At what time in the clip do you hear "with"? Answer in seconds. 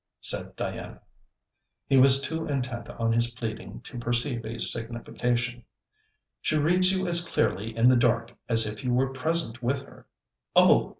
9.61-9.81